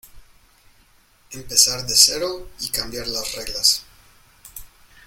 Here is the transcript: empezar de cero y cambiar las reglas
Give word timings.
empezar 1.29 1.85
de 1.85 1.95
cero 1.95 2.49
y 2.61 2.69
cambiar 2.69 3.05
las 3.07 3.35
reglas 3.35 3.83